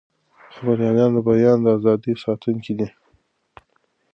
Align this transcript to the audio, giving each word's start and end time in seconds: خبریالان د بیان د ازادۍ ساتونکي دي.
خبریالان 0.55 1.11
د 1.15 1.17
بیان 1.27 1.57
د 1.61 1.67
ازادۍ 1.77 2.13
ساتونکي 2.25 2.73
دي. 2.79 2.87